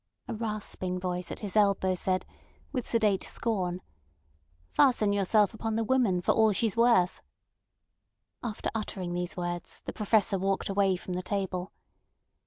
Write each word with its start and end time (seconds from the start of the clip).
A 0.27 0.33
rasping 0.33 0.99
voice 0.99 1.29
at 1.29 1.41
his 1.41 1.55
elbow 1.55 1.93
said, 1.93 2.25
with 2.71 2.89
sedate 2.89 3.23
scorn: 3.23 3.81
"Fasten 4.71 5.13
yourself 5.13 5.53
upon 5.53 5.75
the 5.75 5.83
woman 5.83 6.21
for 6.23 6.31
all 6.31 6.53
she's 6.53 6.75
worth." 6.75 7.21
After 8.41 8.71
uttering 8.73 9.13
these 9.13 9.37
words 9.37 9.79
the 9.85 9.93
Professor 9.93 10.39
walked 10.39 10.69
away 10.69 10.95
from 10.95 11.13
the 11.13 11.21
table. 11.21 11.71